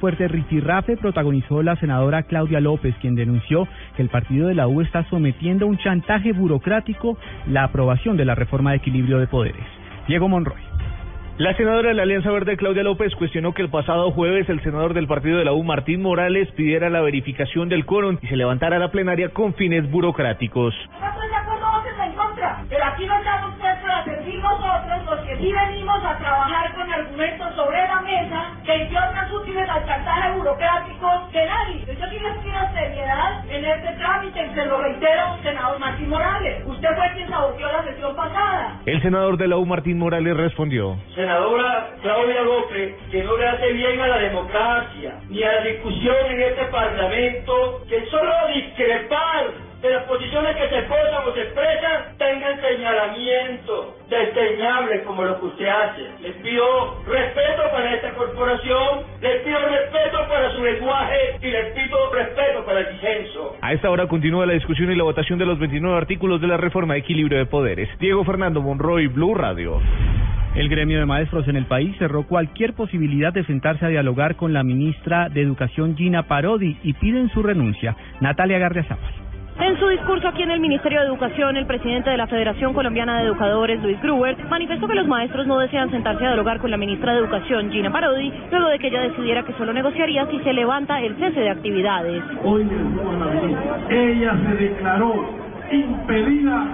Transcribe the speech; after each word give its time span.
Fuerte 0.00 0.26
rifirrafe 0.26 0.96
protagonizó 0.96 1.62
la 1.62 1.76
senadora 1.76 2.22
Claudia 2.22 2.58
López, 2.58 2.94
quien 3.00 3.14
denunció 3.14 3.68
que 3.94 4.02
el 4.02 4.08
partido 4.08 4.48
de 4.48 4.54
la 4.54 4.66
U 4.66 4.80
está 4.80 5.04
sometiendo 5.10 5.66
a 5.66 5.68
un 5.68 5.78
chantaje 5.78 6.32
burocrático 6.32 7.18
la 7.46 7.64
aprobación 7.64 8.16
de 8.16 8.24
la 8.24 8.34
reforma 8.34 8.70
de 8.70 8.78
equilibrio 8.78 9.18
de 9.18 9.26
poderes. 9.26 9.64
Diego 10.08 10.28
Monroy. 10.28 10.60
La 11.36 11.54
senadora 11.56 11.88
de 11.88 11.94
la 11.94 12.02
Alianza 12.02 12.30
Verde, 12.30 12.56
Claudia 12.56 12.82
López, 12.82 13.14
cuestionó 13.14 13.54
que 13.54 13.62
el 13.62 13.70
pasado 13.70 14.10
jueves 14.10 14.48
el 14.48 14.62
senador 14.62 14.92
del 14.92 15.06
partido 15.06 15.38
de 15.38 15.44
la 15.44 15.52
U, 15.52 15.62
Martín 15.62 16.02
Morales, 16.02 16.50
pidiera 16.52 16.90
la 16.90 17.00
verificación 17.00 17.68
del 17.68 17.86
quórum 17.86 18.18
y 18.20 18.26
se 18.26 18.36
levantara 18.36 18.78
la 18.78 18.90
plenaria 18.90 19.30
con 19.30 19.54
fines 19.54 19.90
burocráticos. 19.90 20.74
Pero 22.68 22.84
aquí 22.84 23.06
no 23.06 23.18
estamos 23.18 23.54
pues 23.58 23.76
para 23.80 24.04
servir 24.04 24.40
sí 25.40 25.52
venimos 25.52 26.04
a 26.04 26.18
trabajar 26.18 26.74
con 26.74 26.92
argumentos 26.92 27.54
sobre 27.56 27.78
la 27.78 28.00
mesa 28.00 28.52
que 28.64 28.84
son 28.88 29.14
más 29.14 29.32
útiles 29.32 29.68
al 29.68 29.86
chantaje 29.86 30.32
burocrático 30.32 31.28
que 31.32 31.46
nadie. 31.46 31.84
Yo 31.86 32.08
quiero 32.08 32.40
una 32.44 32.72
seriedad 32.72 33.44
en 33.48 33.64
este 33.64 33.92
trámite 33.94 34.50
se 34.54 34.64
lo 34.66 34.80
reitero, 34.82 35.38
senador 35.42 35.78
Martín 35.78 36.08
Morales. 36.08 36.62
Usted 36.66 36.88
fue 36.94 37.12
quien 37.14 37.28
saboteó 37.28 37.72
la 37.72 37.84
sesión 37.84 38.14
pasada. 38.16 38.80
El 38.86 39.00
senador 39.02 39.36
de 39.38 39.48
la 39.48 39.56
U, 39.56 39.66
Martín 39.66 39.98
Morales, 39.98 40.36
respondió. 40.36 40.96
Senadora 41.14 41.90
Claudia 42.02 42.42
López, 42.42 42.94
que 43.10 43.22
no 43.24 43.36
le 43.36 43.48
hace 43.48 43.72
bien 43.72 44.00
a 44.00 44.08
la 44.08 44.18
democracia 44.18 45.14
ni 45.28 45.42
a 45.42 45.52
la 45.52 45.60
discusión 45.62 46.16
en 46.30 46.42
este 46.42 46.64
parlamento, 46.66 47.82
que 47.88 48.04
solo 48.06 48.32
discrepar 48.54 49.69
de 49.82 49.90
las 49.90 50.04
posiciones 50.04 50.56
que 50.56 50.68
se 50.68 50.78
expresan 50.78 51.24
o 51.26 51.32
se 51.32 51.42
expresan 51.42 52.16
tengan 52.18 52.60
señalamiento 52.60 53.96
desdeñable 54.10 55.02
como 55.04 55.24
lo 55.24 55.40
que 55.40 55.46
usted 55.46 55.68
hace. 55.68 56.02
Les 56.20 56.36
pido 56.36 57.02
respeto 57.06 57.62
para 57.72 57.94
esta 57.94 58.10
corporación, 58.12 59.04
les 59.22 59.42
pido 59.42 59.58
respeto 59.58 60.18
para 60.28 60.50
su 60.54 60.64
lenguaje 60.64 61.38
y 61.40 61.50
les 61.50 61.72
pido 61.72 62.12
respeto 62.12 62.64
para 62.66 62.80
el 62.80 62.92
disenso. 62.92 63.56
A 63.62 63.72
esta 63.72 63.90
hora 63.90 64.06
continúa 64.06 64.44
la 64.44 64.52
discusión 64.52 64.92
y 64.92 64.96
la 64.96 65.04
votación 65.04 65.38
de 65.38 65.46
los 65.46 65.58
29 65.58 65.96
artículos 65.96 66.40
de 66.40 66.48
la 66.48 66.58
reforma 66.58 66.94
de 66.94 67.00
equilibrio 67.00 67.38
de 67.38 67.46
poderes. 67.46 67.88
Diego 67.98 68.24
Fernando 68.24 68.60
Monroy, 68.60 69.06
Blue 69.06 69.34
Radio. 69.34 69.80
El 70.54 70.68
gremio 70.68 70.98
de 70.98 71.06
maestros 71.06 71.46
en 71.46 71.56
el 71.56 71.66
país 71.66 71.96
cerró 71.98 72.26
cualquier 72.26 72.74
posibilidad 72.74 73.32
de 73.32 73.44
sentarse 73.44 73.86
a 73.86 73.88
dialogar 73.88 74.34
con 74.34 74.52
la 74.52 74.64
ministra 74.64 75.28
de 75.28 75.42
Educación 75.42 75.96
Gina 75.96 76.24
Parodi 76.24 76.76
y 76.82 76.92
piden 76.94 77.30
su 77.30 77.42
renuncia. 77.42 77.96
Natalia 78.20 78.58
Gardiazabal. 78.58 79.29
En 79.60 79.78
su 79.78 79.88
discurso 79.88 80.26
aquí 80.26 80.42
en 80.42 80.50
el 80.50 80.58
Ministerio 80.58 81.00
de 81.00 81.06
Educación, 81.06 81.54
el 81.56 81.66
presidente 81.66 82.08
de 82.08 82.16
la 82.16 82.26
Federación 82.26 82.72
Colombiana 82.72 83.18
de 83.18 83.26
Educadores, 83.26 83.82
Luis 83.82 84.00
Gruber, 84.00 84.34
manifestó 84.48 84.88
que 84.88 84.94
los 84.94 85.06
maestros 85.06 85.46
no 85.46 85.58
desean 85.58 85.90
sentarse 85.90 86.24
a 86.24 86.28
dialogar 86.28 86.60
con 86.60 86.70
la 86.70 86.78
ministra 86.78 87.12
de 87.12 87.18
Educación, 87.18 87.70
Gina 87.70 87.92
Parodi, 87.92 88.32
luego 88.50 88.68
de 88.68 88.78
que 88.78 88.88
ella 88.88 89.02
decidiera 89.02 89.42
que 89.42 89.52
solo 89.52 89.74
negociaría 89.74 90.26
si 90.30 90.38
se 90.40 90.54
levanta 90.54 91.00
el 91.02 91.14
cese 91.16 91.40
de 91.40 91.50
actividades. 91.50 92.22
Hoy 92.42 92.66
ella 93.90 94.34
se 94.48 94.64
declaró 94.64 95.28
impedida 95.70 96.66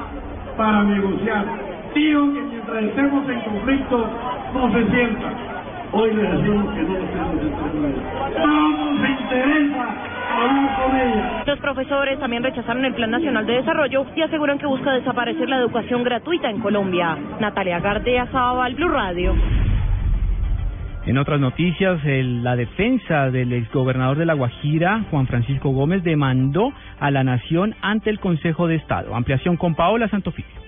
para 0.57 0.85
negociar. 0.85 1.45
Digo 1.93 2.33
que 2.33 2.41
mientras 2.41 2.85
estemos 2.85 3.29
en 3.29 3.41
conflicto 3.41 4.11
no 4.55 4.73
se 4.73 4.91
sienta. 4.91 5.33
Hoy 5.91 6.15
le 6.15 6.23
decimos 6.23 6.75
que 6.75 6.83
no 6.83 6.89
nos 6.89 7.03
estamos 7.03 8.47
No 8.47 8.95
nos 8.95 9.11
interesa 9.11 10.16
los 11.47 11.59
profesores 11.61 12.19
también 12.19 12.43
rechazaron 12.43 12.85
el 12.85 12.95
Plan 12.95 13.11
Nacional 13.11 13.47
de 13.47 13.55
Desarrollo 13.55 14.07
y 14.15 14.23
aseguran 14.23 14.59
que 14.59 14.67
busca 14.67 14.93
desaparecer 14.93 15.49
la 15.49 15.59
educación 15.59 16.03
gratuita 16.03 16.51
en 16.51 16.61
Colombia. 16.61 17.17
Natalia 17.41 17.81
Gardea, 17.81 18.27
Sabal, 18.33 18.75
Blue 18.75 18.89
Radio. 18.89 19.35
En 21.07 21.19
otras 21.19 21.39
noticias, 21.39 22.01
la 22.05 22.57
defensa 22.57 23.31
del 23.31 23.53
exgobernador 23.53 24.19
de 24.19 24.27
La 24.27 24.35
Guajira, 24.35 25.05
Juan 25.11 25.29
Francisco 25.29 25.71
Gómez, 25.71 26.03
demandó 26.03 26.73
a 26.99 27.13
la 27.13 27.23
nación 27.23 27.77
ante 27.81 28.11
el 28.11 28.19
Consejo 28.19 28.67
de 28.67 28.75
Estado. 28.75 29.15
Ampliación 29.15 29.57
con 29.57 29.77
Paola 29.77 30.09
Santofilio. 30.09 30.66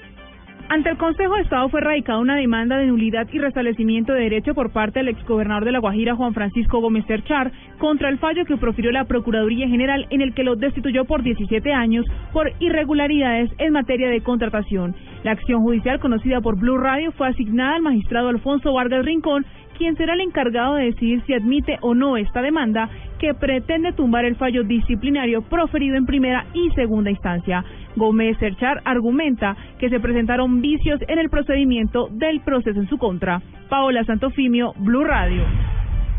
Ante 0.70 0.90
el 0.90 0.98
Consejo 0.98 1.34
de 1.34 1.40
Estado 1.40 1.66
fue 1.70 1.80
radicada 1.80 2.18
una 2.18 2.36
demanda 2.36 2.76
de 2.76 2.88
nulidad 2.88 3.26
y 3.32 3.38
restablecimiento 3.38 4.12
de 4.12 4.24
derecho 4.24 4.54
por 4.54 4.70
parte 4.70 4.98
del 4.98 5.08
exgobernador 5.08 5.64
de 5.64 5.72
La 5.72 5.78
Guajira, 5.78 6.14
Juan 6.14 6.34
Francisco 6.34 6.82
Gómez 6.82 7.06
Terchar, 7.06 7.50
contra 7.78 8.10
el 8.10 8.18
fallo 8.18 8.44
que 8.44 8.58
profirió 8.58 8.92
la 8.92 9.06
Procuraduría 9.06 9.66
General 9.66 10.06
en 10.10 10.20
el 10.20 10.34
que 10.34 10.44
lo 10.44 10.56
destituyó 10.56 11.06
por 11.06 11.22
17 11.22 11.72
años 11.72 12.04
por 12.34 12.52
irregularidades 12.60 13.50
en 13.56 13.72
materia 13.72 14.10
de 14.10 14.20
contratación. 14.20 14.94
La 15.24 15.32
acción 15.32 15.62
judicial 15.62 15.98
conocida 15.98 16.40
por 16.40 16.58
Blue 16.58 16.78
Radio 16.78 17.10
fue 17.12 17.28
asignada 17.28 17.76
al 17.76 17.82
magistrado 17.82 18.28
Alfonso 18.28 18.72
Vargas 18.72 19.04
Rincón, 19.04 19.44
quien 19.76 19.96
será 19.96 20.14
el 20.14 20.20
encargado 20.20 20.74
de 20.74 20.86
decidir 20.86 21.22
si 21.26 21.34
admite 21.34 21.78
o 21.80 21.94
no 21.94 22.16
esta 22.16 22.42
demanda 22.42 22.88
que 23.18 23.34
pretende 23.34 23.92
tumbar 23.92 24.24
el 24.24 24.36
fallo 24.36 24.62
disciplinario 24.64 25.42
proferido 25.42 25.96
en 25.96 26.06
primera 26.06 26.46
y 26.54 26.70
segunda 26.74 27.10
instancia. 27.10 27.64
Gómez 27.96 28.36
Serchar 28.38 28.80
argumenta 28.84 29.56
que 29.78 29.88
se 29.88 30.00
presentaron 30.00 30.60
vicios 30.60 31.00
en 31.08 31.18
el 31.18 31.30
procedimiento 31.30 32.08
del 32.10 32.40
proceso 32.40 32.78
en 32.78 32.88
su 32.88 32.98
contra. 32.98 33.40
Paola 33.68 34.04
Santofimio, 34.04 34.72
Blue 34.78 35.04
Radio. 35.04 35.42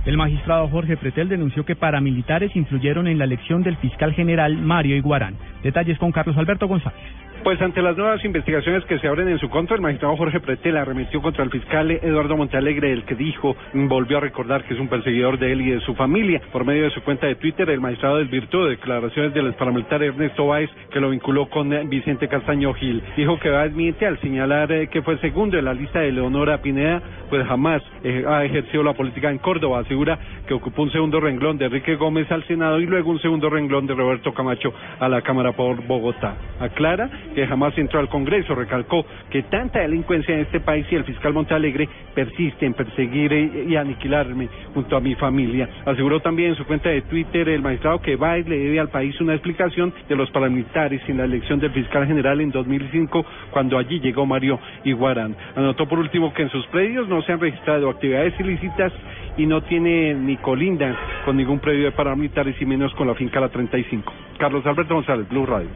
El 0.06 0.18
magistrado 0.18 0.68
Jorge 0.70 0.98
Pretel 0.98 1.28
denunció 1.30 1.66
que 1.66 1.76
paramilitares 1.76 2.56
influyeron 2.56 3.08
en 3.08 3.18
la 3.18 3.26
elección 3.26 3.64
del 3.64 3.78
fiscal 3.78 4.14
general 4.14 4.58
Mario 4.58 4.96
Iguarán. 4.96 5.36
Detalles 5.62 5.98
con 6.00 6.12
Carlos 6.12 6.38
Alberto 6.38 6.68
González. 6.68 7.00
Pues 7.44 7.62
ante 7.62 7.82
las 7.82 7.96
nuevas 7.96 8.24
investigaciones 8.26 8.84
que 8.86 9.00
se 9.00 9.08
abren 9.08 9.30
en 9.30 9.40
su 9.40 9.50
contra, 9.50 9.76
el 9.76 9.82
magistrado 9.82 10.18
Jorge 10.18 10.42
Pretel 10.42 10.76
arremetió 10.76 11.22
contra 11.22 11.44
el 11.44 11.50
fiscal 11.50 11.90
Eduardo 11.90 12.36
Montalegre, 12.36 12.92
el 12.92 13.06
que 13.06 13.16
dijo, 13.16 13.56
volvió 13.74 14.18
a 14.18 14.20
recordar 14.22 14.66
que 14.66 14.74
es 14.74 14.80
un 14.80 14.90
perseguidor 14.90 15.40
de 15.40 15.54
él 15.54 15.62
y 15.62 15.72
de 15.72 15.80
su 15.82 15.96
familia. 15.96 16.42
Por 16.52 16.66
medio 16.66 16.84
de 16.84 16.90
su 16.90 17.02
cuenta 17.02 17.28
de 17.28 17.36
Twitter, 17.36 17.70
el 17.70 17.80
magistrado 17.80 18.18
desvirtuó 18.18 18.66
declaraciones 18.66 19.34
del 19.34 19.54
paramilitar 19.54 20.04
Ernesto 20.04 20.48
Báez, 20.48 20.70
que 20.92 21.00
lo 21.00 21.10
vinculó 21.12 21.50
con 21.50 21.70
Vicente 21.90 22.28
Castaño 22.28 22.74
Gil. 22.74 23.02
Dijo 23.16 23.40
que 23.40 23.50
Báez 23.50 23.74
miente 23.74 24.06
al 24.06 24.20
señalar 24.20 24.72
eh, 24.74 24.88
que 24.88 25.02
fue 25.02 25.18
segundo 25.20 25.58
en 25.58 25.66
la 25.66 25.74
lista 25.74 26.02
de 26.02 26.12
Leonora 26.12 26.62
Pineda, 26.62 27.02
pues 27.30 27.48
jamás 27.48 27.82
eh, 28.04 28.26
ha 28.28 28.44
ejercido 28.44 28.84
la 28.84 28.94
política 28.94 29.32
en 29.32 29.38
Córdoba. 29.38 29.80
Asegura 29.80 30.20
que 30.46 30.54
ocupó 30.54 30.84
un 30.84 30.92
segundo 30.92 31.22
renglón 31.22 31.58
de 31.58 31.66
Enrique 31.66 31.96
Gómez 31.96 32.30
al 32.32 32.44
Senado 32.48 32.80
y 32.82 32.86
luego 32.86 33.12
un 33.12 33.22
segundo 33.22 33.50
renglón 33.50 33.88
de 33.88 33.96
Roberto 33.96 34.34
Camacho 34.34 34.74
a 35.00 35.08
la 35.08 35.22
Cámara 35.22 35.54
por 35.54 35.82
Bogotá. 35.88 36.36
Aclara 36.60 37.10
jamás 37.48 37.78
entró 37.78 38.00
al 38.00 38.10
Congreso. 38.10 38.56
Recalcó 38.56 39.06
que 39.30 39.44
tanta 39.44 39.80
delincuencia 39.80 40.34
en 40.34 40.42
este 40.42 40.60
país 40.60 40.86
y 40.92 40.96
el 40.96 41.04
fiscal 41.04 41.34
Montalegre 41.34 41.88
persiste 42.14 42.66
en 42.66 42.74
perseguir 42.74 43.32
y 43.32 43.76
aniquilarme 43.76 44.50
junto 44.74 44.96
a 44.96 45.00
mi 45.00 45.16
familia. 45.16 45.70
Aseguró 45.86 46.20
también 46.20 46.50
en 46.50 46.56
su 46.56 46.66
cuenta 46.66 46.90
de 46.90 47.02
Twitter 47.04 47.50
el 47.50 47.62
magistrado 47.62 48.02
que 48.02 48.16
Báez 48.16 48.48
le 48.48 48.58
debe 48.58 48.80
al 48.80 48.90
país 48.90 49.20
una 49.22 49.34
explicación 49.34 49.94
de 50.08 50.16
los 50.16 50.30
paramilitares 50.32 51.02
en 51.08 51.18
la 51.18 51.26
elección 51.26 51.60
del 51.60 51.72
fiscal 51.72 52.08
general 52.08 52.42
en 52.42 52.52
2005 52.52 53.26
cuando 53.52 53.78
allí 53.78 54.00
llegó 54.00 54.26
Mario 54.26 54.60
Iguarán. 54.84 55.36
Anotó 55.56 55.88
por 55.88 56.00
último 56.00 56.34
que 56.34 56.44
en 56.44 56.50
sus 56.50 56.66
predios 56.68 57.08
no 57.08 57.22
se 57.22 57.34
han 57.34 57.40
registrado 57.40 57.90
actividades 57.90 58.40
ilícitas 58.40 58.92
y 59.38 59.46
no 59.46 59.62
tiene 59.62 60.14
ni 60.14 60.38
colinda 60.38 60.96
con 61.26 61.38
ningún 61.38 61.60
predio 61.60 61.86
de 61.86 61.92
paramilitares 61.92 62.62
y 62.62 62.66
menos 62.66 62.94
con 62.96 63.08
la 63.08 63.16
finca 63.16 63.40
La 63.40 63.50
35. 63.50 64.12
Carlos 64.38 64.66
Alberto 64.66 64.96
González, 64.96 65.28
Blue 65.30 65.46
Radio. 65.46 65.70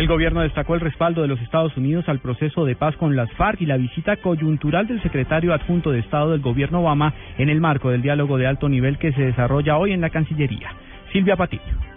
El 0.00 0.08
gobierno 0.08 0.40
destacó 0.40 0.74
el 0.74 0.80
respaldo 0.80 1.20
de 1.20 1.28
los 1.28 1.38
Estados 1.42 1.76
Unidos 1.76 2.08
al 2.08 2.20
proceso 2.20 2.64
de 2.64 2.74
paz 2.74 2.96
con 2.96 3.16
las 3.16 3.30
FARC 3.32 3.60
y 3.60 3.66
la 3.66 3.76
visita 3.76 4.16
coyuntural 4.16 4.86
del 4.86 5.02
secretario 5.02 5.52
adjunto 5.52 5.90
de 5.90 5.98
Estado 5.98 6.30
del 6.30 6.40
gobierno 6.40 6.80
Obama 6.80 7.12
en 7.36 7.50
el 7.50 7.60
marco 7.60 7.90
del 7.90 8.00
diálogo 8.00 8.38
de 8.38 8.46
alto 8.46 8.70
nivel 8.70 8.96
que 8.96 9.12
se 9.12 9.20
desarrolla 9.20 9.76
hoy 9.76 9.92
en 9.92 10.00
la 10.00 10.08
Cancillería. 10.08 10.70
Silvia 11.12 11.36
Patiño. 11.36 11.89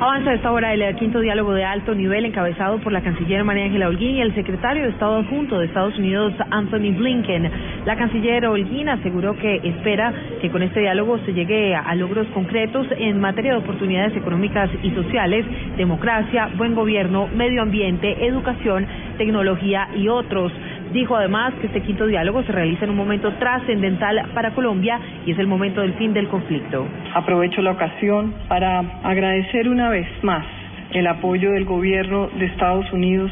Avanza 0.00 0.32
esta 0.32 0.50
hora 0.50 0.72
el 0.72 0.96
quinto 0.96 1.20
diálogo 1.20 1.52
de 1.52 1.62
alto 1.62 1.94
nivel 1.94 2.24
encabezado 2.24 2.78
por 2.78 2.90
la 2.90 3.02
canciller 3.02 3.44
María 3.44 3.66
Ángela 3.66 3.86
Holguín 3.86 4.16
y 4.16 4.22
el 4.22 4.34
secretario 4.34 4.84
de 4.84 4.92
Estado 4.92 5.16
adjunto 5.16 5.58
de 5.58 5.66
Estados 5.66 5.98
Unidos 5.98 6.32
Anthony 6.50 6.96
Blinken. 6.96 7.50
La 7.84 7.96
canciller 7.96 8.46
Holguín 8.46 8.88
aseguró 8.88 9.36
que 9.36 9.56
espera 9.56 10.14
que 10.40 10.48
con 10.48 10.62
este 10.62 10.80
diálogo 10.80 11.18
se 11.26 11.34
llegue 11.34 11.74
a 11.74 11.94
logros 11.96 12.26
concretos 12.28 12.86
en 12.96 13.20
materia 13.20 13.52
de 13.52 13.58
oportunidades 13.58 14.16
económicas 14.16 14.70
y 14.82 14.90
sociales, 14.92 15.44
democracia, 15.76 16.48
buen 16.56 16.74
gobierno, 16.74 17.28
medio 17.36 17.60
ambiente, 17.60 18.26
educación, 18.26 18.86
tecnología 19.18 19.86
y 19.94 20.08
otros. 20.08 20.50
Dijo 20.92 21.14
además 21.14 21.54
que 21.60 21.68
este 21.68 21.82
quinto 21.82 22.06
diálogo 22.06 22.42
se 22.42 22.50
realiza 22.50 22.84
en 22.84 22.90
un 22.90 22.96
momento 22.96 23.32
trascendental 23.34 24.30
para 24.34 24.50
Colombia 24.54 24.98
y 25.24 25.30
es 25.30 25.38
el 25.38 25.46
momento 25.46 25.82
del 25.82 25.94
fin 25.94 26.12
del 26.12 26.26
conflicto. 26.26 26.84
Aprovecho 27.14 27.62
la 27.62 27.70
ocasión 27.70 28.34
para 28.48 28.80
agradecer 29.04 29.68
una 29.68 29.88
vez 29.88 30.08
más 30.22 30.44
el 30.92 31.06
apoyo 31.06 31.52
del 31.52 31.64
gobierno 31.64 32.28
de 32.36 32.46
Estados 32.46 32.92
Unidos 32.92 33.30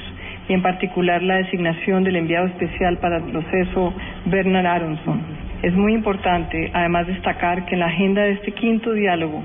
y 0.49 0.53
en 0.53 0.63
particular 0.63 1.21
la 1.23 1.37
designación 1.37 2.05
del 2.05 2.17
enviado 2.17 2.47
especial 2.47 2.99
para 2.99 3.17
el 3.17 3.25
proceso 3.25 3.93
Bernard 4.27 4.67
Aronson. 4.67 5.21
Es 5.63 5.75
muy 5.75 5.95
importante, 5.95 6.71
además, 6.73 7.09
destacar 7.09 7.67
que 7.67 7.75
en 7.75 7.81
la 7.81 7.87
agenda 7.87 8.23
de 8.23 8.33
este 8.35 8.53
quinto 8.53 8.93
diálogo 8.93 9.43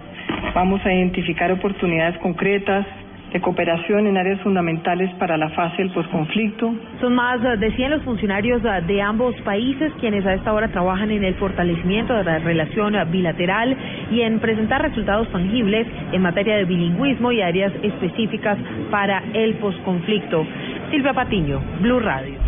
vamos 0.54 0.86
a 0.86 0.94
identificar 0.94 1.52
oportunidades 1.52 2.20
concretas 2.20 2.86
de 3.34 3.42
cooperación 3.42 4.06
en 4.06 4.16
áreas 4.16 4.40
fundamentales 4.42 5.10
para 5.16 5.38
la 5.38 5.50
fase 5.50 5.78
del 5.78 5.92
posconflicto. 5.92 6.74
Son 7.02 7.16
más 7.16 7.42
de 7.60 7.72
100 7.72 7.92
los 7.92 8.04
funcionarios 8.04 8.62
de 8.62 9.02
ambos 9.02 9.36
países 9.42 9.92
quienes 10.00 10.26
a 10.26 10.36
esta 10.36 10.54
hora 10.54 10.68
trabajan 10.68 11.10
en 11.10 11.24
el 11.24 11.34
fortalecimiento 11.36 12.14
de 12.14 12.24
la 12.24 12.38
relación 12.40 12.94
bilateral 13.12 13.76
y 14.12 14.22
en 14.22 14.40
presentar 14.40 14.84
resultados 14.84 15.28
tangibles 15.30 15.88
en 16.12 16.22
materia 16.22 16.58
de 16.58 16.66
bilingüismo 16.66 17.32
y 17.32 17.42
áreas 17.42 17.74
específicas 17.82 18.58
para 18.92 19.24
el 19.34 19.56
posconflicto. 19.56 20.46
Silvia 20.92 21.14
Patiño, 21.14 21.60
Blue 21.82 22.00
Radio. 22.00 22.43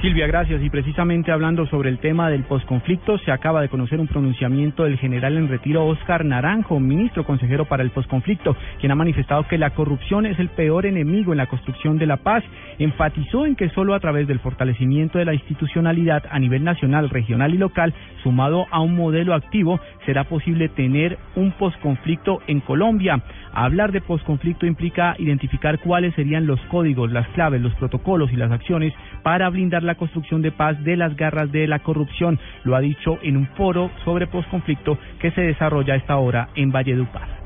Silvia, 0.00 0.28
gracias. 0.28 0.62
Y 0.62 0.70
precisamente 0.70 1.32
hablando 1.32 1.66
sobre 1.66 1.90
el 1.90 1.98
tema 1.98 2.30
del 2.30 2.44
posconflicto, 2.44 3.18
se 3.18 3.32
acaba 3.32 3.60
de 3.60 3.68
conocer 3.68 3.98
un 3.98 4.06
pronunciamiento 4.06 4.84
del 4.84 4.96
general 4.96 5.36
en 5.36 5.48
retiro 5.48 5.86
Oscar 5.86 6.24
Naranjo, 6.24 6.78
ministro 6.78 7.24
consejero 7.24 7.64
para 7.64 7.82
el 7.82 7.90
posconflicto, 7.90 8.56
quien 8.78 8.92
ha 8.92 8.94
manifestado 8.94 9.48
que 9.48 9.58
la 9.58 9.70
corrupción 9.70 10.24
es 10.24 10.38
el 10.38 10.50
peor 10.50 10.86
enemigo 10.86 11.32
en 11.32 11.38
la 11.38 11.46
construcción 11.46 11.98
de 11.98 12.06
la 12.06 12.18
paz. 12.18 12.44
Enfatizó 12.78 13.44
en 13.44 13.56
que 13.56 13.70
solo 13.70 13.92
a 13.92 13.98
través 13.98 14.28
del 14.28 14.38
fortalecimiento 14.38 15.18
de 15.18 15.24
la 15.24 15.34
institucionalidad 15.34 16.22
a 16.30 16.38
nivel 16.38 16.62
nacional, 16.62 17.10
regional 17.10 17.52
y 17.52 17.58
local, 17.58 17.92
sumado 18.22 18.66
a 18.70 18.78
un 18.78 18.94
modelo 18.94 19.34
activo, 19.34 19.80
será 20.06 20.22
posible 20.24 20.68
tener 20.68 21.18
un 21.34 21.50
posconflicto 21.50 22.40
en 22.46 22.60
Colombia. 22.60 23.20
Hablar 23.52 23.90
de 23.90 24.00
posconflicto 24.00 24.64
implica 24.64 25.16
identificar 25.18 25.80
cuáles 25.80 26.14
serían 26.14 26.46
los 26.46 26.60
códigos, 26.66 27.10
las 27.10 27.26
claves, 27.30 27.60
los 27.60 27.74
protocolos 27.74 28.32
y 28.32 28.36
las 28.36 28.52
acciones 28.52 28.94
para 29.24 29.48
blindar 29.48 29.82
la 29.88 29.96
construcción 29.96 30.40
de 30.42 30.52
paz 30.52 30.82
de 30.84 30.96
las 30.96 31.16
garras 31.16 31.50
de 31.50 31.66
la 31.66 31.80
corrupción. 31.80 32.38
Lo 32.62 32.76
ha 32.76 32.80
dicho 32.80 33.18
en 33.22 33.36
un 33.36 33.48
foro 33.56 33.90
sobre 34.04 34.28
posconflicto 34.28 34.96
que 35.18 35.32
se 35.32 35.40
desarrolla 35.40 35.94
a 35.94 35.96
esta 35.96 36.16
hora 36.18 36.50
en 36.54 36.70
Valledupar. 36.70 37.38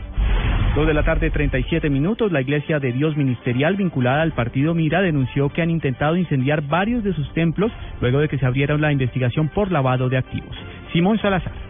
Dos 0.74 0.86
de 0.86 0.94
la 0.94 1.02
tarde, 1.02 1.30
37 1.30 1.90
minutos, 1.90 2.32
la 2.32 2.40
Iglesia 2.40 2.78
de 2.78 2.92
Dios 2.92 3.14
Ministerial 3.14 3.76
vinculada 3.76 4.22
al 4.22 4.32
partido 4.32 4.74
Mira 4.74 5.02
denunció 5.02 5.50
que 5.50 5.60
han 5.60 5.68
intentado 5.70 6.16
incendiar 6.16 6.62
varios 6.62 7.04
de 7.04 7.12
sus 7.12 7.30
templos 7.34 7.70
luego 8.00 8.20
de 8.20 8.28
que 8.28 8.38
se 8.38 8.46
abriera 8.46 8.78
la 8.78 8.90
investigación 8.90 9.48
por 9.48 9.70
lavado 9.70 10.08
de 10.08 10.16
activos. 10.16 10.56
Simón 10.92 11.18
Salazar. 11.18 11.61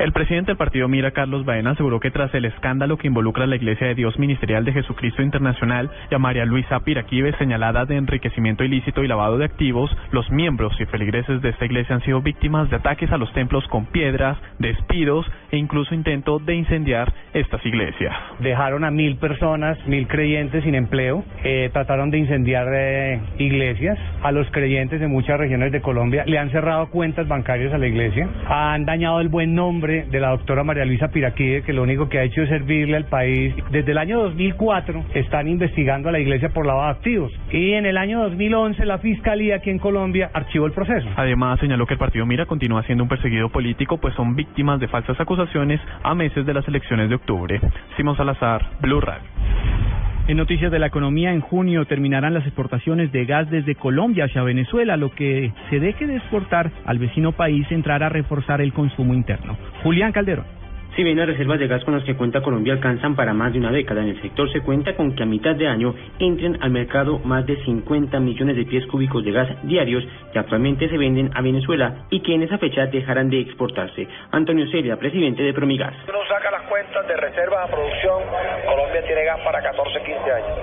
El 0.00 0.12
presidente 0.12 0.52
del 0.52 0.56
partido 0.56 0.88
Mira, 0.88 1.10
Carlos 1.10 1.44
Baena, 1.44 1.72
aseguró 1.72 2.00
que 2.00 2.10
tras 2.10 2.32
el 2.32 2.46
escándalo 2.46 2.96
que 2.96 3.06
involucra 3.06 3.44
a 3.44 3.46
la 3.46 3.56
Iglesia 3.56 3.86
de 3.86 3.94
Dios 3.94 4.18
Ministerial 4.18 4.64
de 4.64 4.72
Jesucristo 4.72 5.20
Internacional 5.20 5.90
y 6.10 6.14
a 6.14 6.18
María 6.18 6.46
Luisa 6.46 6.80
Piraquive 6.80 7.36
señalada 7.36 7.84
de 7.84 7.96
enriquecimiento 7.96 8.64
ilícito 8.64 9.04
y 9.04 9.08
lavado 9.08 9.36
de 9.36 9.44
activos, 9.44 9.94
los 10.10 10.30
miembros 10.30 10.72
y 10.80 10.86
feligreses 10.86 11.42
de 11.42 11.50
esta 11.50 11.66
iglesia 11.66 11.96
han 11.96 12.00
sido 12.00 12.22
víctimas 12.22 12.70
de 12.70 12.76
ataques 12.76 13.12
a 13.12 13.18
los 13.18 13.30
templos 13.34 13.62
con 13.68 13.84
piedras, 13.92 14.38
despidos 14.58 15.26
e 15.50 15.58
incluso 15.58 15.94
intento 15.94 16.38
de 16.38 16.54
incendiar 16.54 17.12
estas 17.34 17.64
iglesias. 17.66 18.16
Dejaron 18.38 18.84
a 18.84 18.90
mil 18.90 19.18
personas, 19.18 19.76
mil 19.86 20.08
creyentes 20.08 20.64
sin 20.64 20.76
empleo, 20.76 21.24
eh, 21.44 21.68
trataron 21.74 22.10
de 22.10 22.16
incendiar 22.16 22.68
eh, 22.72 23.20
iglesias, 23.36 23.98
a 24.22 24.32
los 24.32 24.50
creyentes 24.50 24.98
de 24.98 25.08
muchas 25.08 25.38
regiones 25.38 25.72
de 25.72 25.82
Colombia, 25.82 26.24
le 26.26 26.38
han 26.38 26.50
cerrado 26.52 26.88
cuentas 26.88 27.28
bancarias 27.28 27.74
a 27.74 27.76
la 27.76 27.86
iglesia, 27.86 28.26
han 28.48 28.86
dañado 28.86 29.20
el 29.20 29.28
buen 29.28 29.54
nombre 29.54 29.89
de 29.90 30.20
la 30.20 30.30
doctora 30.30 30.64
María 30.64 30.84
Luisa 30.84 31.08
Piraquide, 31.08 31.62
que 31.62 31.72
lo 31.72 31.82
único 31.82 32.08
que 32.08 32.18
ha 32.18 32.22
hecho 32.22 32.42
es 32.42 32.48
servirle 32.48 32.96
al 32.96 33.06
país. 33.06 33.54
Desde 33.70 33.92
el 33.92 33.98
año 33.98 34.22
2004 34.22 35.04
están 35.14 35.48
investigando 35.48 36.08
a 36.08 36.12
la 36.12 36.20
iglesia 36.20 36.50
por 36.50 36.66
lavado 36.66 36.86
de 36.86 36.92
activos 36.92 37.32
y 37.50 37.72
en 37.72 37.86
el 37.86 37.96
año 37.96 38.20
2011 38.22 38.84
la 38.86 38.98
fiscalía 38.98 39.56
aquí 39.56 39.70
en 39.70 39.78
Colombia 39.78 40.30
archivó 40.32 40.66
el 40.66 40.72
proceso. 40.72 41.08
Además, 41.16 41.58
señaló 41.60 41.86
que 41.86 41.94
el 41.94 41.98
partido 41.98 42.26
Mira 42.26 42.46
continúa 42.46 42.82
siendo 42.84 43.04
un 43.04 43.08
perseguido 43.08 43.48
político, 43.48 43.98
pues 43.98 44.14
son 44.14 44.36
víctimas 44.36 44.80
de 44.80 44.88
falsas 44.88 45.18
acusaciones 45.20 45.80
a 46.02 46.14
meses 46.14 46.46
de 46.46 46.54
las 46.54 46.66
elecciones 46.68 47.08
de 47.08 47.16
octubre. 47.16 47.60
Simón 47.96 48.16
Salazar, 48.16 48.64
Blue 48.80 49.00
Radio. 49.00 49.89
En 50.30 50.36
noticias 50.36 50.70
de 50.70 50.78
la 50.78 50.86
economía, 50.86 51.32
en 51.32 51.40
junio 51.40 51.86
terminarán 51.86 52.34
las 52.34 52.46
exportaciones 52.46 53.10
de 53.10 53.24
gas 53.24 53.50
desde 53.50 53.74
Colombia 53.74 54.26
hacia 54.26 54.44
Venezuela. 54.44 54.96
Lo 54.96 55.10
que 55.10 55.52
se 55.70 55.80
deje 55.80 56.06
de 56.06 56.18
exportar 56.18 56.70
al 56.84 57.00
vecino 57.00 57.32
país 57.32 57.66
entrará 57.72 58.06
a 58.06 58.10
reforzar 58.10 58.60
el 58.60 58.72
consumo 58.72 59.12
interno. 59.12 59.58
Julián 59.82 60.12
Calderón. 60.12 60.60
Si 60.94 61.04
bien 61.04 61.18
las 61.18 61.28
reservas 61.28 61.58
de 61.58 61.66
gas 61.66 61.84
con 61.84 61.94
las 61.94 62.04
que 62.04 62.14
cuenta 62.14 62.42
Colombia 62.42 62.72
alcanzan 62.72 63.14
para 63.14 63.32
más 63.32 63.52
de 63.52 63.58
una 63.58 63.70
década 63.70 64.02
en 64.02 64.08
el 64.08 64.22
sector, 64.22 64.52
se 64.52 64.60
cuenta 64.60 64.94
con 64.96 65.14
que 65.14 65.22
a 65.22 65.26
mitad 65.26 65.54
de 65.54 65.68
año 65.68 65.94
entren 66.18 66.58
al 66.60 66.70
mercado 66.70 67.20
más 67.20 67.46
de 67.46 67.56
50 67.64 68.20
millones 68.20 68.56
de 68.56 68.66
pies 68.66 68.86
cúbicos 68.86 69.24
de 69.24 69.32
gas 69.32 69.48
diarios 69.62 70.04
que 70.32 70.38
actualmente 70.38 70.88
se 70.88 70.98
venden 70.98 71.30
a 71.34 71.42
Venezuela 71.42 72.06
y 72.10 72.20
que 72.20 72.34
en 72.34 72.42
esa 72.42 72.58
fecha 72.58 72.86
dejarán 72.86 73.30
de 73.30 73.40
exportarse. 73.40 74.06
Antonio 74.32 74.68
Celia, 74.70 74.96
presidente 74.96 75.42
de 75.42 75.54
Promigas. 75.54 75.94
Uno 76.08 76.18
saca 76.28 76.50
las 76.50 76.59
cuentas 76.70 77.06
de 77.08 77.16
reservas 77.16 77.64
a 77.64 77.66
producción, 77.66 78.22
Colombia 78.64 79.02
tiene 79.02 79.24
gas 79.24 79.40
para 79.40 79.60
14, 79.60 80.02
15 80.02 80.32
años. 80.32 80.58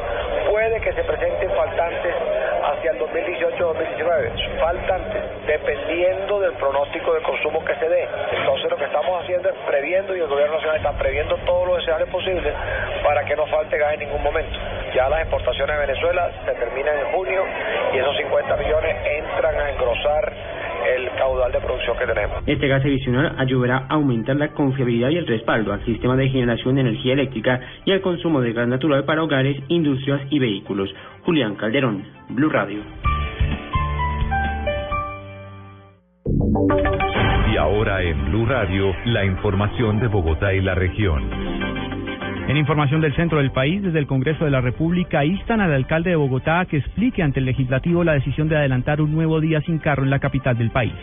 Puede 0.50 0.80
que 0.80 0.94
se 0.94 1.04
presenten 1.04 1.52
faltantes 1.52 2.16
hacia 2.64 2.92
el 2.92 3.00
2018-2019, 3.00 4.60
faltantes, 4.60 5.22
dependiendo 5.46 6.40
del 6.40 6.54
pronóstico 6.54 7.14
de 7.14 7.22
consumo 7.24 7.64
que 7.66 7.76
se 7.76 7.90
dé. 7.90 8.08
Entonces 8.32 8.72
lo 8.72 8.78
que 8.78 8.86
estamos 8.86 9.22
haciendo 9.22 9.50
es 9.50 9.56
previendo 9.68 10.16
y 10.16 10.22
el 10.22 10.28
gobierno 10.28 10.56
nacional 10.56 10.78
está 10.78 10.92
previendo 10.94 11.36
todos 11.46 11.68
los 11.68 11.80
escenarios 11.80 12.10
posibles 12.10 12.54
para 13.04 13.26
que 13.26 13.36
no 13.36 13.46
falte 13.48 13.78
gas 13.78 13.94
en 13.96 14.00
ningún 14.00 14.24
momento. 14.24 14.58
Ya 14.96 15.10
las 15.10 15.20
exportaciones 15.20 15.76
de 15.76 15.88
Venezuela 15.88 16.32
se 16.46 16.54
terminan 16.54 17.00
en 17.00 17.12
junio 17.12 17.44
y 17.94 17.98
esos 17.98 18.16
50 18.16 18.56
millones 18.56 18.96
entran 19.06 19.60
a 19.60 19.70
engrosar 19.72 20.34
caudal 21.18 21.52
de 21.52 21.60
producción 21.60 21.98
que 21.98 22.06
tenemos. 22.06 22.44
Este 22.46 22.68
gas 22.68 22.84
adicional 22.84 23.36
ayudará 23.38 23.86
a 23.90 23.96
aumentar 23.96 24.36
la 24.36 24.50
confiabilidad 24.54 25.10
y 25.10 25.18
el 25.18 25.28
respaldo 25.28 25.74
al 25.74 25.84
sistema 25.86 26.16
de 26.16 26.30
generación 26.30 26.76
de 26.76 26.82
energía 26.82 27.14
eléctrica 27.14 27.60
y 27.86 27.92
al 27.92 28.02
consumo 28.02 28.42
de 28.42 28.54
gas 28.54 28.68
natural 28.68 29.04
para 29.06 29.24
hogares, 29.24 29.58
industrias 29.68 30.22
y 30.30 30.40
vehículos. 30.40 30.90
Julián 31.26 31.56
Calderón, 31.56 32.04
Blue 32.30 32.50
Radio. 32.50 32.82
Y 37.52 37.58
ahora 37.58 38.04
en 38.04 38.26
Blue 38.30 38.46
Radio, 38.46 38.94
la 39.06 39.26
información 39.26 40.00
de 40.00 40.08
Bogotá 40.08 40.54
y 40.54 40.62
la 40.62 40.76
región. 40.76 41.57
En 42.48 42.56
información 42.56 43.02
del 43.02 43.14
centro 43.14 43.40
del 43.40 43.52
país, 43.52 43.84
desde 43.84 44.00
el 44.00 44.08
Congreso 44.08 44.46
de 44.46 44.52
la 44.52 44.62
República, 44.62 45.26
instan 45.26 45.60
al 45.60 45.74
alcalde 45.74 46.12
de 46.12 46.16
Bogotá 46.16 46.62
a 46.62 46.66
que 46.66 46.78
explique 46.78 47.22
ante 47.22 47.42
el 47.42 47.46
legislativo 47.46 48.06
la 48.06 48.14
decisión 48.14 48.48
de 48.48 48.56
adelantar 48.56 49.02
un 49.02 49.12
nuevo 49.12 49.42
día 49.42 49.60
sin 49.62 49.80
carro 49.80 50.04
en 50.04 50.10
la 50.10 50.20
capital 50.20 50.58
del 50.58 50.72
país. 50.72 50.94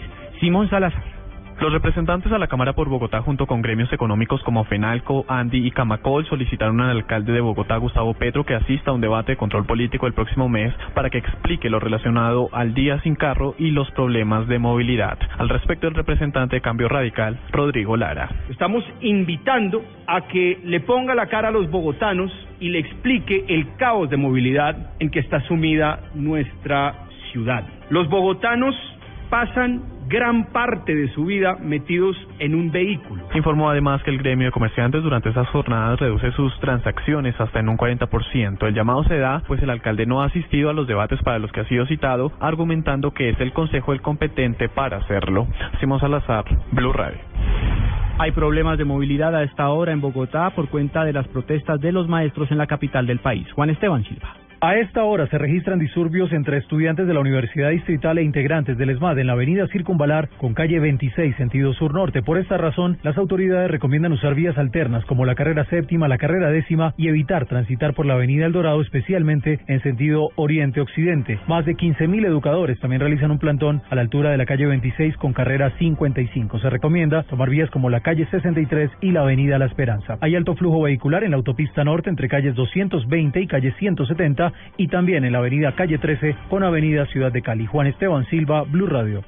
Simón 0.40 0.70
Salazar. 0.70 1.13
Los 1.60 1.72
representantes 1.72 2.32
a 2.32 2.38
la 2.38 2.48
Cámara 2.48 2.72
por 2.72 2.88
Bogotá 2.88 3.22
junto 3.22 3.46
con 3.46 3.62
gremios 3.62 3.92
económicos 3.92 4.42
como 4.42 4.64
FENALCO, 4.64 5.24
ANDI 5.28 5.66
y 5.66 5.70
Camacol 5.70 6.26
solicitaron 6.26 6.80
al 6.80 6.96
alcalde 6.96 7.32
de 7.32 7.40
Bogotá, 7.40 7.76
Gustavo 7.76 8.12
Petro, 8.14 8.44
que 8.44 8.54
asista 8.54 8.90
a 8.90 8.94
un 8.94 9.00
debate 9.00 9.32
de 9.32 9.36
control 9.36 9.64
político 9.64 10.06
el 10.06 10.14
próximo 10.14 10.48
mes 10.48 10.74
para 10.94 11.10
que 11.10 11.18
explique 11.18 11.70
lo 11.70 11.78
relacionado 11.78 12.48
al 12.52 12.74
día 12.74 13.00
sin 13.02 13.14
carro 13.14 13.54
y 13.56 13.70
los 13.70 13.88
problemas 13.92 14.48
de 14.48 14.58
movilidad. 14.58 15.16
Al 15.38 15.48
respecto, 15.48 15.86
el 15.86 15.94
representante 15.94 16.56
de 16.56 16.60
Cambio 16.60 16.88
Radical, 16.88 17.38
Rodrigo 17.52 17.96
Lara. 17.96 18.28
Estamos 18.50 18.84
invitando 19.00 19.84
a 20.08 20.22
que 20.22 20.58
le 20.64 20.80
ponga 20.80 21.14
la 21.14 21.28
cara 21.28 21.48
a 21.48 21.52
los 21.52 21.70
bogotanos 21.70 22.32
y 22.58 22.70
le 22.70 22.80
explique 22.80 23.44
el 23.48 23.76
caos 23.76 24.10
de 24.10 24.16
movilidad 24.16 24.90
en 24.98 25.08
que 25.08 25.20
está 25.20 25.40
sumida 25.42 26.00
nuestra 26.14 27.06
ciudad. 27.30 27.64
Los 27.90 28.08
bogotanos 28.08 28.74
pasan 29.30 29.93
gran 30.08 30.46
parte 30.52 30.94
de 30.94 31.08
su 31.14 31.24
vida 31.24 31.56
metidos 31.60 32.16
en 32.38 32.54
un 32.54 32.70
vehículo. 32.70 33.26
Informó 33.34 33.70
además 33.70 34.02
que 34.02 34.10
el 34.10 34.18
gremio 34.18 34.46
de 34.46 34.52
comerciantes 34.52 35.02
durante 35.02 35.30
esas 35.30 35.48
jornadas 35.48 35.98
reduce 35.98 36.32
sus 36.32 36.58
transacciones 36.60 37.38
hasta 37.40 37.60
en 37.60 37.68
un 37.68 37.76
40%. 37.76 38.66
El 38.66 38.74
llamado 38.74 39.04
se 39.04 39.18
da 39.18 39.42
pues 39.46 39.62
el 39.62 39.70
alcalde 39.70 40.06
no 40.06 40.22
ha 40.22 40.26
asistido 40.26 40.70
a 40.70 40.72
los 40.72 40.86
debates 40.86 41.20
para 41.22 41.38
los 41.38 41.50
que 41.52 41.60
ha 41.60 41.68
sido 41.68 41.86
citado, 41.86 42.32
argumentando 42.40 43.12
que 43.12 43.30
es 43.30 43.40
el 43.40 43.52
consejo 43.52 43.92
el 43.92 44.02
competente 44.02 44.68
para 44.68 44.98
hacerlo. 44.98 45.46
Simón 45.80 46.00
Salazar, 46.00 46.44
Blue 46.72 46.92
Radio. 46.92 47.18
Hay 48.18 48.30
problemas 48.30 48.78
de 48.78 48.84
movilidad 48.84 49.34
a 49.34 49.42
esta 49.42 49.68
hora 49.70 49.92
en 49.92 50.00
Bogotá 50.00 50.50
por 50.50 50.68
cuenta 50.68 51.04
de 51.04 51.12
las 51.12 51.26
protestas 51.28 51.80
de 51.80 51.90
los 51.90 52.08
maestros 52.08 52.50
en 52.52 52.58
la 52.58 52.66
capital 52.66 53.06
del 53.06 53.18
país. 53.18 53.50
Juan 53.52 53.70
Esteban 53.70 54.04
Silva. 54.04 54.43
A 54.66 54.76
esta 54.76 55.04
hora 55.04 55.26
se 55.26 55.36
registran 55.36 55.78
disturbios 55.78 56.32
entre 56.32 56.56
estudiantes 56.56 57.06
de 57.06 57.12
la 57.12 57.20
Universidad 57.20 57.68
Distrital 57.68 58.16
e 58.16 58.22
integrantes 58.22 58.78
del 58.78 58.88
ESMAD 58.88 59.18
en 59.18 59.26
la 59.26 59.34
avenida 59.34 59.66
Circunvalar 59.66 60.30
con 60.38 60.54
calle 60.54 60.80
26 60.80 61.36
sentido 61.36 61.74
sur-norte. 61.74 62.22
Por 62.22 62.38
esta 62.38 62.56
razón, 62.56 62.96
las 63.02 63.18
autoridades 63.18 63.70
recomiendan 63.70 64.12
usar 64.12 64.34
vías 64.34 64.56
alternas 64.56 65.04
como 65.04 65.26
la 65.26 65.34
carrera 65.34 65.66
séptima, 65.66 66.08
la 66.08 66.16
carrera 66.16 66.48
décima 66.48 66.94
y 66.96 67.08
evitar 67.08 67.44
transitar 67.44 67.92
por 67.92 68.06
la 68.06 68.14
avenida 68.14 68.46
El 68.46 68.52
Dorado, 68.52 68.80
especialmente 68.80 69.60
en 69.66 69.82
sentido 69.82 70.30
oriente-occidente. 70.36 71.38
Más 71.46 71.66
de 71.66 71.76
15.000 71.76 72.24
educadores 72.24 72.80
también 72.80 73.00
realizan 73.00 73.32
un 73.32 73.38
plantón 73.38 73.82
a 73.90 73.94
la 73.94 74.00
altura 74.00 74.30
de 74.30 74.38
la 74.38 74.46
calle 74.46 74.64
26 74.64 75.18
con 75.18 75.34
carrera 75.34 75.76
55. 75.78 76.60
Se 76.60 76.70
recomienda 76.70 77.24
tomar 77.24 77.50
vías 77.50 77.68
como 77.68 77.90
la 77.90 78.00
calle 78.00 78.26
63 78.30 78.90
y 79.02 79.10
la 79.10 79.24
avenida 79.24 79.58
La 79.58 79.66
Esperanza. 79.66 80.16
Hay 80.22 80.34
alto 80.36 80.54
flujo 80.54 80.80
vehicular 80.80 81.22
en 81.22 81.32
la 81.32 81.36
autopista 81.36 81.84
norte 81.84 82.08
entre 82.08 82.28
calles 82.28 82.54
220 82.54 83.42
y 83.42 83.46
calle 83.46 83.74
170 83.78 84.53
y 84.76 84.88
también 84.88 85.24
en 85.24 85.32
la 85.32 85.38
avenida 85.38 85.74
Calle 85.74 85.98
13 85.98 86.36
con 86.48 86.62
avenida 86.62 87.06
Ciudad 87.06 87.32
de 87.32 87.42
Cali. 87.42 87.66
Juan 87.66 87.86
Esteban 87.86 88.26
Silva, 88.26 88.62
Blue 88.62 88.86
Radio. 88.86 89.24